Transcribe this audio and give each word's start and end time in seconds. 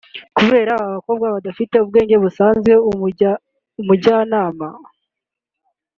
Kubera 0.37 0.69
aba 0.75 0.87
bakobwa 0.95 1.25
bafite 1.35 1.75
ubwenge 1.77 2.15
budasanzwe 2.21 2.71
umujyanama 3.81 4.67